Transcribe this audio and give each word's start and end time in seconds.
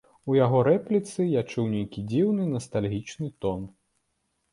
У 0.31 0.35
яго 0.35 0.59
рэпліцы 0.67 1.25
я 1.39 1.43
чую 1.55 1.65
нейкі 1.73 2.03
дзіўны 2.13 2.47
настальгічны 2.55 3.29
тон. 3.45 3.61